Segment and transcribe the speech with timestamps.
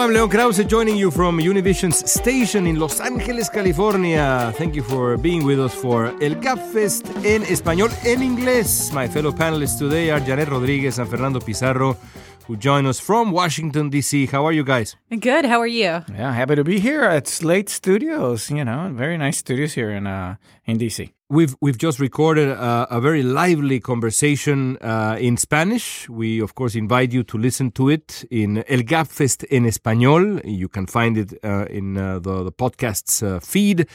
[0.00, 4.50] I'm Leon Krauze joining you from Univision's station in Los Angeles, California.
[4.56, 8.90] Thank you for being with us for El Gabfest en español en inglés.
[8.94, 11.98] My fellow panelists today are Janet Rodriguez and Fernando Pizarro,
[12.46, 14.24] who join us from Washington, D.C.
[14.24, 14.96] How are you guys?
[15.10, 15.44] Good.
[15.44, 16.02] How are you?
[16.08, 18.50] Yeah, happy to be here at Slate Studios.
[18.50, 21.12] You know, very nice studios here in uh, in DC.
[21.32, 26.08] We've we've just recorded a, a very lively conversation uh, in Spanish.
[26.08, 30.40] We of course invite you to listen to it in El Gabfest en español.
[30.44, 33.86] You can find it uh, in uh, the the podcast's uh, feed.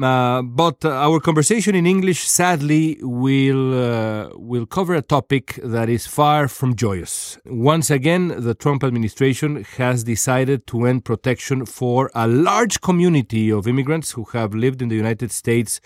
[0.00, 6.06] Uh, but uh, our conversation in English, sadly, will will cover a topic that is
[6.06, 7.36] far from joyous.
[7.44, 13.68] Once again, the Trump administration has decided to end protection for a large community of
[13.68, 15.82] immigrants who have lived in the United States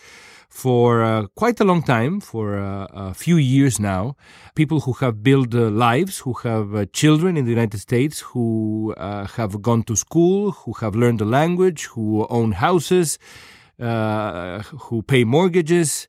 [0.48, 4.16] for uh, quite a long time, for uh, a few years now.
[4.54, 9.60] People who have built uh, lives, who have children in the United States, who have
[9.62, 13.18] gone to school, who have learned the language, who own houses
[13.80, 16.08] uh, who pay mortgages.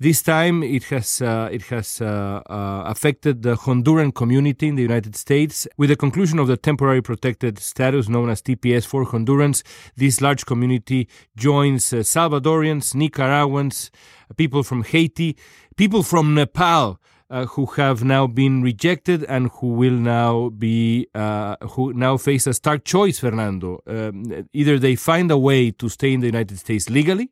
[0.00, 4.82] This time, it has uh, it has uh, uh, affected the Honduran community in the
[4.82, 5.66] United States.
[5.76, 9.64] With the conclusion of the temporary protected status known as TPS for Hondurans,
[9.96, 13.90] this large community joins uh, Salvadorians, Nicaraguans,
[14.36, 15.36] people from Haiti,
[15.76, 17.00] people from Nepal.
[17.30, 22.46] Uh, who have now been rejected and who will now be uh, who now face
[22.46, 23.82] a stark choice, Fernando.
[23.86, 27.30] Um, either they find a way to stay in the United States legally,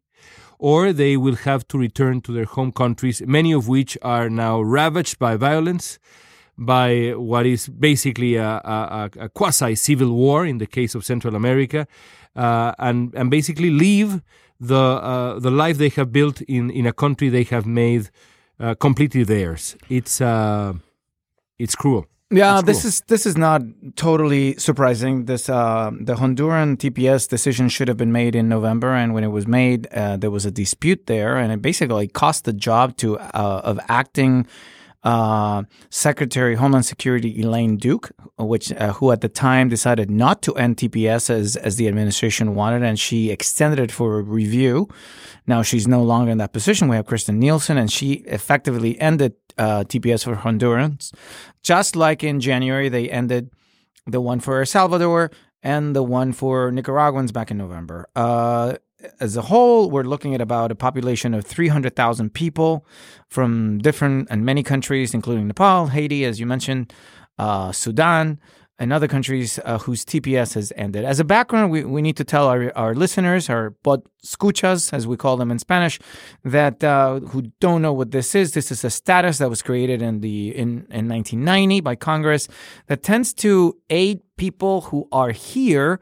[0.58, 4.60] or they will have to return to their home countries, many of which are now
[4.60, 5.98] ravaged by violence,
[6.58, 11.34] by what is basically a, a, a quasi civil war in the case of Central
[11.34, 11.86] America,
[12.34, 14.22] uh, and and basically leave
[14.58, 18.10] the uh, the life they have built in in a country they have made
[18.58, 19.76] uh, completely theirs.
[19.88, 20.74] It's uh,
[21.58, 22.06] it's cruel.
[22.28, 23.62] Yeah, this is this is not
[23.94, 25.26] totally surprising.
[25.26, 29.28] This uh, the Honduran TPS decision should have been made in November, and when it
[29.28, 33.16] was made, uh, there was a dispute there, and it basically cost the job to
[33.18, 34.48] uh, of acting
[35.06, 40.54] uh, Secretary Homeland Security Elaine Duke, which uh, who at the time decided not to
[40.56, 44.88] end TPS as as the administration wanted, and she extended it for review.
[45.46, 46.88] Now she's no longer in that position.
[46.88, 51.14] We have Kirstjen Nielsen, and she effectively ended uh, TPS for Hondurans,
[51.62, 53.50] just like in January they ended
[54.08, 55.30] the one for El Salvador
[55.62, 58.08] and the one for Nicaraguans back in November.
[58.16, 58.74] Uh,
[59.20, 62.86] as a whole, we're looking at about a population of 300,000 people
[63.28, 66.92] from different and many countries, including Nepal, Haiti, as you mentioned,
[67.38, 68.40] uh, Sudan,
[68.78, 71.04] and other countries uh, whose TPS has ended.
[71.04, 75.06] As a background, we, we need to tell our, our listeners, our pod escuchas, as
[75.06, 75.98] we call them in Spanish,
[76.44, 80.02] that uh, who don't know what this is, this is a status that was created
[80.02, 82.48] in the in, in 1990 by Congress
[82.88, 85.98] that tends to aid people who are here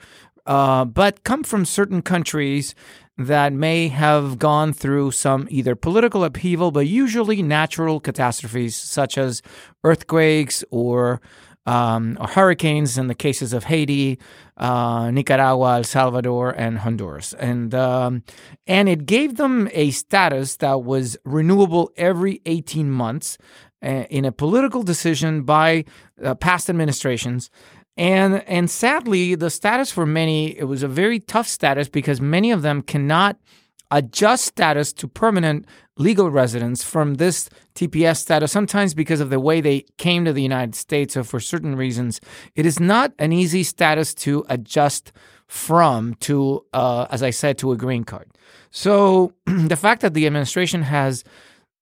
[0.47, 2.75] uh, but come from certain countries
[3.17, 9.41] that may have gone through some either political upheaval, but usually natural catastrophes such as
[9.85, 11.21] earthquakes or,
[11.65, 14.19] um, or hurricanes in the cases of Haiti,
[14.57, 17.35] uh, Nicaragua, El Salvador, and Honduras.
[17.35, 18.25] And, um,
[18.67, 23.39] and it gave them a status that was renewable every 18 months
[23.81, 25.85] uh, in a political decision by
[26.23, 27.49] uh, past administrations
[27.97, 32.51] and and sadly, the status for many it was a very tough status because many
[32.51, 33.39] of them cannot
[33.91, 35.67] adjust status to permanent
[35.97, 40.43] legal residence from this TPS status, sometimes because of the way they came to the
[40.43, 42.21] United States or for certain reasons.
[42.57, 45.13] It is not an easy status to adjust
[45.47, 48.29] from to, uh, as I said, to a green card.
[48.71, 51.23] So the fact that the administration has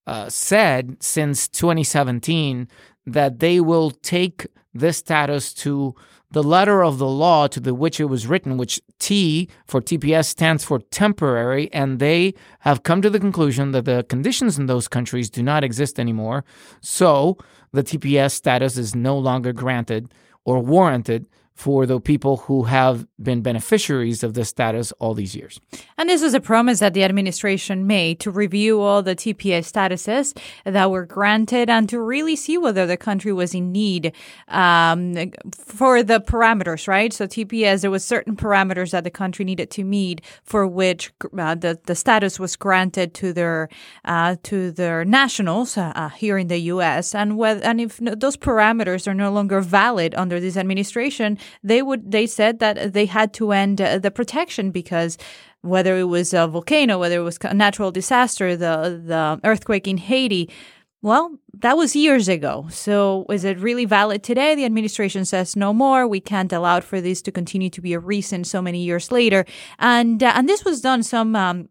[0.07, 2.69] uh, said since 2017
[3.07, 5.95] that they will take this status to
[6.31, 10.27] the letter of the law to the which it was written, which T for TPS
[10.27, 14.89] stands for temporary, and they have come to the conclusion that the conditions in those
[14.89, 16.45] countries do not exist anymore.
[16.81, 17.37] So
[17.73, 20.13] the TPS status is no longer granted
[20.45, 25.61] or warranted for the people who have been beneficiaries of this status all these years.
[25.97, 30.37] And this is a promise that the administration made to review all the TPS statuses
[30.65, 34.13] that were granted and to really see whether the country was in need
[34.49, 35.15] um,
[35.53, 37.13] for the parameters, right?
[37.13, 41.55] So TPS, there was certain parameters that the country needed to meet for which uh,
[41.55, 43.69] the, the status was granted to their
[44.05, 47.15] uh, to their nationals uh, here in the U.S.
[47.15, 52.11] And whether, and if those parameters are no longer valid under this administration, they would
[52.11, 55.19] they said that they had to end uh, the protection because
[55.63, 59.99] whether it was a volcano, whether it was a natural disaster, the the earthquake in
[59.99, 60.51] Haiti,
[61.03, 62.67] Well, that was years ago.
[62.71, 64.55] So is it really valid today?
[64.55, 66.07] The administration says no more.
[66.07, 69.45] We can't allow for this to continue to be a reason so many years later.
[69.81, 71.69] And uh, and this was done some um,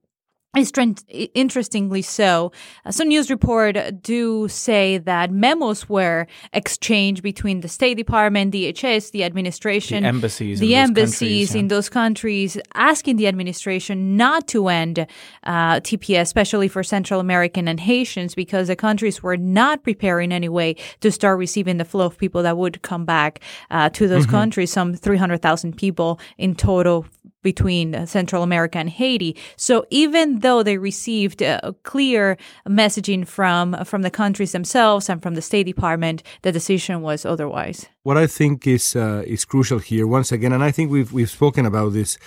[0.53, 2.51] Interestingly so,
[2.85, 9.11] uh, some news report do say that memos were exchanged between the State Department, DHS,
[9.11, 11.61] the administration, the embassies, the in embassies yeah.
[11.61, 15.07] in those countries, asking the administration not to end
[15.43, 20.49] uh, TPS, especially for Central American and Haitians, because the countries were not preparing any
[20.49, 23.39] way to start receiving the flow of people that would come back
[23.69, 24.31] uh, to those mm-hmm.
[24.31, 24.69] countries.
[24.69, 27.05] Some 300,000 people in total
[27.41, 29.35] between Central America and Haiti.
[29.55, 35.35] So even though they received a clear messaging from from the countries themselves and from
[35.35, 37.87] the State Department, the decision was otherwise.
[38.03, 41.29] What I think is uh, is crucial here, once again, and I think we've we've
[41.29, 42.17] spoken about this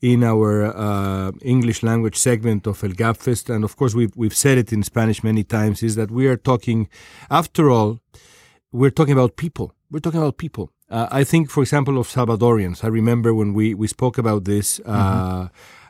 [0.00, 4.58] in our uh, English language segment of El Gabfest, and of course we've we've said
[4.58, 6.88] it in Spanish many times, is that we are talking,
[7.30, 8.00] after all,
[8.72, 9.74] we're talking about people.
[9.90, 10.70] We're talking about people.
[10.90, 12.84] Uh, I think, for example, of Salvadorians.
[12.84, 14.80] I remember when we, we spoke about this.
[14.84, 15.46] Uh, mm-hmm.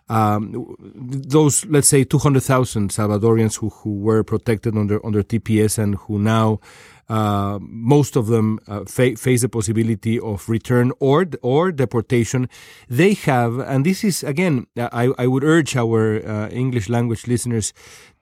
[0.09, 6.19] Um, those, let's say, 200,000 Salvadorians who, who were protected under, under TPS and who
[6.19, 6.61] now
[7.09, 12.49] uh, most of them uh, fa- face the possibility of return or or deportation.
[12.89, 17.75] They have, and this is again, I, I would urge our uh, English language listeners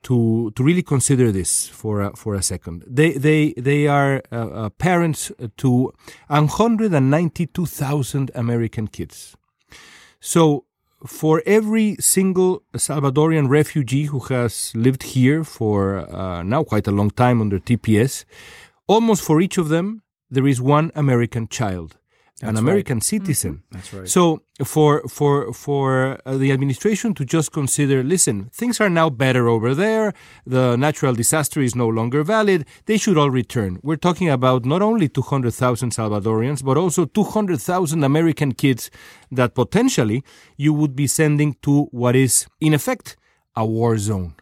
[0.03, 2.83] to to really consider this for a, for a second.
[2.85, 5.93] They they they are uh, uh, parents to
[6.27, 9.37] 192,000 American kids.
[10.19, 10.65] So
[11.05, 17.09] for every single Salvadorian refugee who has lived here for uh, now quite a long
[17.11, 18.25] time under TPS,
[18.87, 21.97] almost for each of them, there is one American child.
[22.41, 23.03] That's an American right.
[23.03, 23.53] citizen.
[23.53, 23.75] Mm-hmm.
[23.75, 24.09] That's right.
[24.09, 29.47] So for for for uh, the administration to just consider, listen, things are now better
[29.47, 30.13] over there.
[30.45, 32.65] The natural disaster is no longer valid.
[32.85, 33.79] They should all return.
[33.83, 38.89] We're talking about not only 200,000 Salvadorians, but also 200,000 American kids
[39.31, 40.23] that potentially
[40.57, 43.17] you would be sending to what is in effect
[43.55, 44.35] a war zone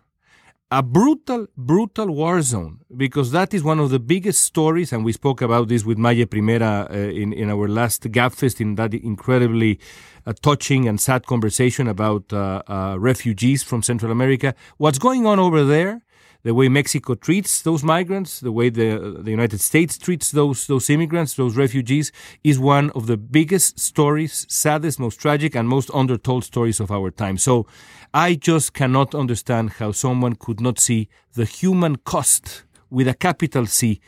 [0.72, 5.12] a brutal, brutal war zone because that is one of the biggest stories, and we
[5.12, 9.80] spoke about this with Maye Primera uh, in, in our last Gabfest in that incredibly
[10.28, 14.54] uh, touching and sad conversation about uh, uh, refugees from Central America.
[14.78, 16.04] What's going on over there?
[16.44, 20.90] The way Mexico treats those migrants, the way the the United States treats those those
[20.90, 22.14] immigrants, those refugees,
[22.44, 27.12] is one of the biggest stories, saddest, most tragic, and most undertold stories of our
[27.12, 27.38] time.
[27.38, 27.68] So
[28.14, 33.66] I just cannot understand how someone could not see the human cost with a capital
[33.66, 34.00] C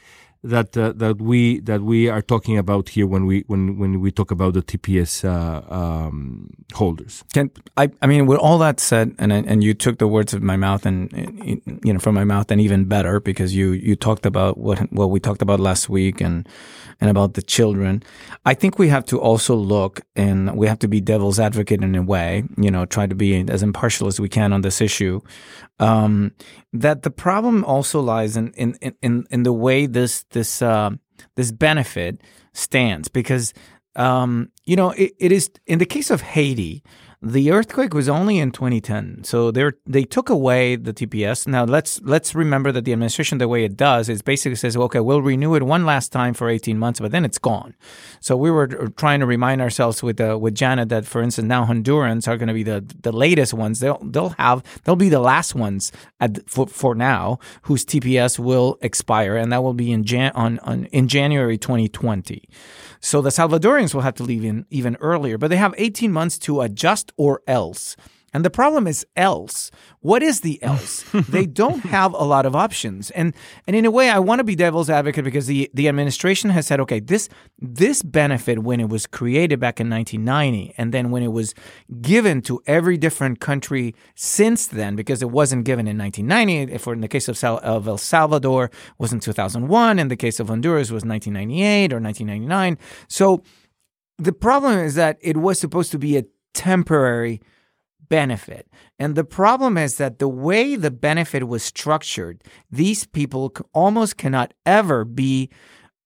[0.43, 4.11] that uh, that we that we are talking about here when we when when we
[4.11, 7.23] talk about the TPS uh, um, holders.
[7.33, 7.89] Can I?
[8.01, 10.85] I mean, with all that said, and and you took the words of my mouth
[10.85, 11.11] and
[11.83, 15.11] you know from my mouth, and even better because you you talked about what what
[15.11, 16.47] we talked about last week and
[17.01, 18.03] and about the children.
[18.45, 21.95] I think we have to also look and we have to be devil's advocate in
[21.95, 25.19] a way, you know, try to be as impartial as we can on this issue.
[25.79, 26.33] Um,
[26.73, 30.91] that the problem also lies in, in, in, in the way this, this, uh,
[31.35, 32.21] this benefit
[32.53, 33.53] stands because,
[33.95, 36.83] um, you know, it, it is in the case of Haiti,
[37.23, 41.45] the earthquake was only in 2010, so they they took away the TPS.
[41.45, 44.99] Now let's let's remember that the administration, the way it does, is basically says, okay,
[44.99, 47.75] we'll renew it one last time for 18 months, but then it's gone.
[48.21, 51.63] So we were trying to remind ourselves with uh, with Janet that, for instance, now
[51.63, 53.81] Hondurans are going to be the the latest ones.
[53.81, 58.79] They'll they'll have they'll be the last ones at, for for now whose TPS will
[58.81, 62.49] expire, and that will be in Jan on, on in January 2020.
[63.01, 66.37] So the Salvadorians will have to leave in even earlier, but they have 18 months
[66.39, 67.95] to adjust or else.
[68.33, 69.71] And the problem is else.
[69.99, 71.03] What is the else?
[71.29, 73.11] they don't have a lot of options.
[73.11, 73.33] And
[73.67, 76.65] and in a way I want to be devil's advocate because the, the administration has
[76.65, 77.27] said, okay, this
[77.59, 81.53] this benefit when it was created back in 1990 and then when it was
[82.01, 87.01] given to every different country since then because it wasn't given in 1990 for in
[87.01, 90.89] the case of, Sal, of El Salvador was in 2001 in the case of Honduras
[90.89, 92.77] was 1998 or 1999.
[93.07, 93.43] So
[94.17, 96.23] the problem is that it was supposed to be a
[96.53, 97.41] temporary
[98.11, 98.67] benefit.
[98.99, 104.53] And the problem is that the way the benefit was structured, these people almost cannot
[104.65, 105.49] ever be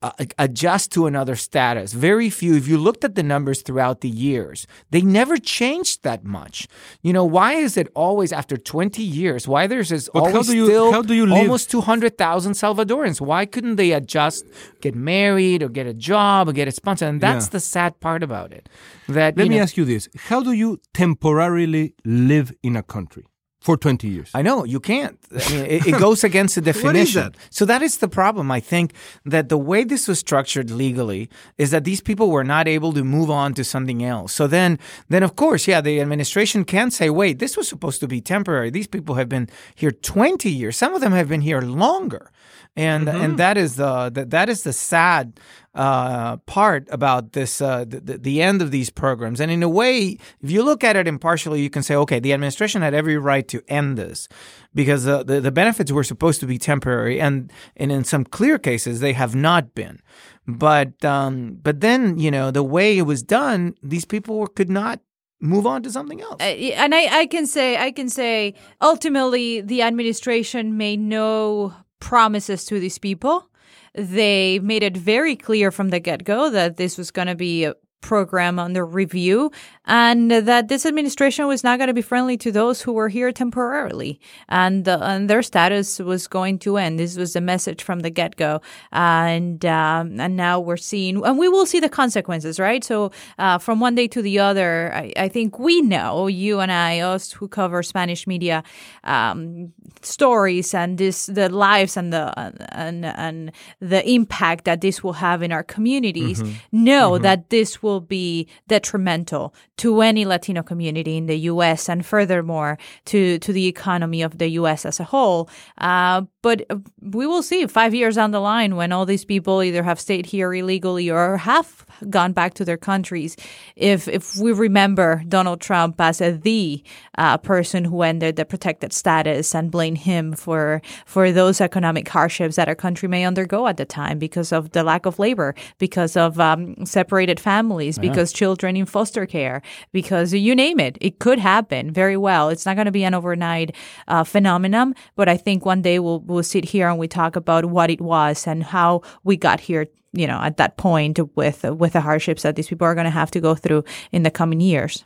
[0.05, 1.93] uh, adjust to another status.
[1.93, 2.55] Very few.
[2.55, 6.67] If you looked at the numbers throughout the years, they never changed that much.
[7.01, 9.47] You know, why is it always after 20 years?
[9.47, 10.93] Why there's this but always you, still
[11.33, 13.19] almost 200,000 Salvadorans?
[13.19, 14.45] Why couldn't they adjust,
[14.79, 17.07] get married, or get a job, or get a sponsor?
[17.07, 17.51] And that's yeah.
[17.51, 18.69] the sad part about it.
[19.07, 23.25] That let me know, ask you this: How do you temporarily live in a country?
[23.65, 24.29] For 20 years.
[24.35, 25.17] I know you can't.
[25.31, 27.23] I mean, it, it goes against the definition.
[27.23, 27.35] that?
[27.49, 28.51] So that is the problem.
[28.51, 28.93] I think
[29.25, 33.03] that the way this was structured legally is that these people were not able to
[33.03, 34.31] move on to something else.
[34.33, 34.77] So then,
[35.09, 38.69] then of course, yeah, the administration can say, "Wait, this was supposed to be temporary.
[38.69, 40.77] These people have been here 20 years.
[40.77, 42.29] Some of them have been here longer."
[42.77, 45.39] And and that is the that, that is the sad
[45.73, 49.39] uh, part about this uh, the, the end of these programs.
[49.39, 52.33] And in a way, if you look at it impartially, you can say, okay, the
[52.33, 54.27] administration had every right to end this
[54.73, 58.59] because uh, the the benefits were supposed to be temporary, and and in some clear
[58.59, 60.01] cases they have not been.
[60.45, 64.69] But um, but then you know the way it was done, these people were, could
[64.69, 64.99] not
[65.39, 66.41] move on to something else.
[66.41, 71.73] Uh, and I, I can say I can say ultimately the administration made no
[72.05, 73.49] promises to these people.
[73.95, 77.71] They made it very clear from the get go that this was going to be
[78.01, 79.51] program under review
[79.85, 83.31] and that this administration was not going to be friendly to those who were here
[83.31, 86.99] temporarily and, uh, and their status was going to end.
[86.99, 88.61] This was the message from the get go.
[88.91, 92.83] and, um, and now we're seeing, and we will see the consequences, right?
[92.83, 96.71] So, uh, from one day to the other, I, I, think we know, you and
[96.71, 98.63] I, us who cover Spanish media,
[99.03, 102.33] um, stories and this, the lives and the,
[102.71, 106.83] and, and the impact that this will have in our communities, mm-hmm.
[106.83, 107.23] know mm-hmm.
[107.23, 111.87] that this will be detrimental to any Latino community in the U.S.
[111.87, 114.85] and furthermore to to the economy of the U.S.
[114.85, 115.49] as a whole.
[115.77, 116.61] Uh, but
[117.01, 120.27] we will see five years down the line when all these people either have stayed
[120.27, 123.35] here illegally or have gone back to their countries.
[123.75, 126.83] If if we remember Donald Trump as a the
[127.17, 132.57] uh, person who ended the protected status and blame him for for those economic hardships
[132.57, 136.15] that our country may undergo at the time because of the lack of labor, because
[136.15, 138.07] of um, separated families, yeah.
[138.07, 142.49] because children in foster care, because you name it, it could happen very well.
[142.49, 143.75] It's not going to be an overnight
[144.07, 147.65] uh, phenomenon, but I think one day we'll we'll sit here and we talk about
[147.65, 149.87] what it was and how we got here.
[150.13, 153.11] You know, at that point with with the hardships that these people are going to
[153.11, 155.03] have to go through in the coming years.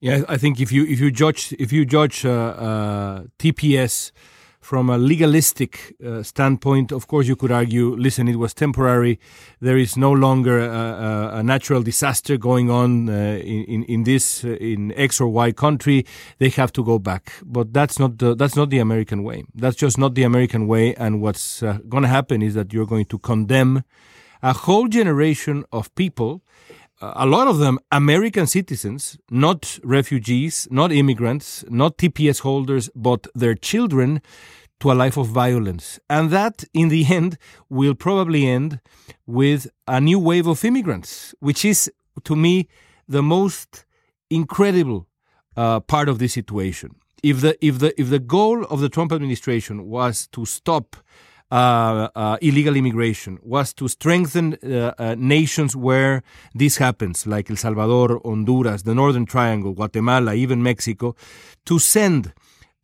[0.00, 4.12] Yeah, I think if you if you judge if you judge uh, uh, TPS
[4.60, 9.18] from a legalistic uh, standpoint, of course, you could argue, listen, it was temporary.
[9.60, 14.48] There is no longer a, a natural disaster going on uh, in, in this uh,
[14.60, 16.04] in X or Y country.
[16.38, 19.44] They have to go back, but that's not the, that's not the American way.
[19.54, 20.94] That's just not the American way.
[20.94, 23.82] And what's uh, going to happen is that you're going to condemn
[24.42, 26.42] a whole generation of people
[27.00, 33.54] a lot of them American citizens, not refugees, not immigrants, not TPS holders, but their
[33.54, 34.20] children
[34.80, 36.00] to a life of violence.
[36.08, 37.38] And that, in the end,
[37.68, 38.80] will probably end
[39.26, 41.90] with a new wave of immigrants, which is,
[42.24, 42.68] to me,
[43.08, 43.84] the most
[44.30, 45.06] incredible
[45.56, 46.96] uh, part of this situation.
[47.22, 50.96] If the, if, the, if the goal of the Trump administration was to stop
[51.50, 56.22] illegal immigration was to strengthen uh, uh, nations where
[56.54, 61.14] this happens, like El Salvador, Honduras, the Northern Triangle, Guatemala, even Mexico,
[61.64, 62.32] to send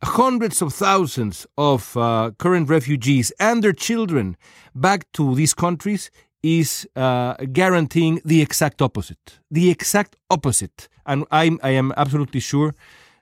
[0.03, 4.37] hundreds of thousands of uh, current refugees and their children
[4.75, 6.11] back to these countries
[6.43, 9.39] is uh, guaranteeing the exact opposite.
[9.49, 10.87] The exact opposite.
[11.05, 12.75] And I'm, I am absolutely sure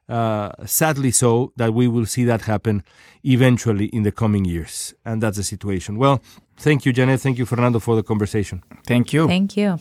[0.07, 2.83] uh, sadly so, that we will see that happen
[3.23, 4.93] eventually in the coming years.
[5.03, 5.97] And that's the situation.
[5.97, 6.21] Well,
[6.57, 7.21] thank you, Janet.
[7.21, 8.63] Thank you, Fernando, for the conversation.
[8.85, 9.27] Thank you.
[9.27, 9.79] Thank you.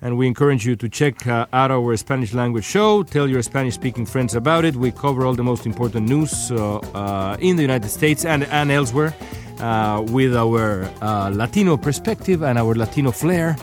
[0.00, 3.04] And we encourage you to check uh, out our Spanish language show.
[3.04, 4.74] Tell your Spanish speaking friends about it.
[4.74, 8.72] We cover all the most important news uh, uh in the United States and, and
[8.72, 9.14] elsewhere
[9.60, 13.56] uh, with our uh, Latino perspective and our Latino flair.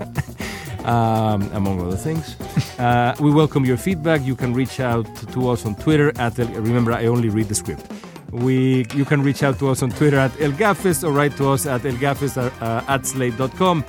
[0.90, 2.36] um, among other things.
[2.78, 4.22] Uh, we welcome your feedback.
[4.24, 7.54] You can reach out to us on Twitter at El, remember I only read the
[7.54, 7.84] script.
[8.30, 11.50] We you can reach out to us on Twitter at El Gabfest or write to
[11.50, 13.84] us at elgabfest uh, at slate.com.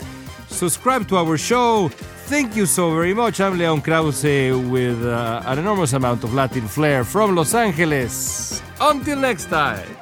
[0.49, 1.89] Subscribe to our show.
[2.27, 3.39] Thank you so very much.
[3.39, 8.61] I'm Leon Krauze with uh, an enormous amount of Latin flair from Los Angeles.
[8.79, 10.00] Until next time.